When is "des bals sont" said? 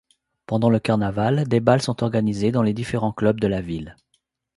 1.47-2.01